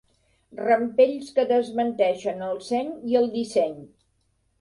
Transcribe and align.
Rampells 0.59 1.27
que 1.35 1.43
desmenteixen 1.51 2.41
el 2.45 2.57
seny 2.69 2.89
i 3.13 3.19
el 3.21 3.29
disseny. 3.37 3.77